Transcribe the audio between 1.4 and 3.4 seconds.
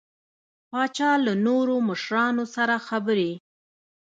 نورو مشرانو سره خبرې